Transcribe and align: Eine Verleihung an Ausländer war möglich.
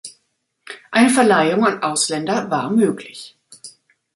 Eine 0.89 1.11
Verleihung 1.11 1.63
an 1.63 1.83
Ausländer 1.83 2.49
war 2.49 2.71
möglich. 2.71 3.37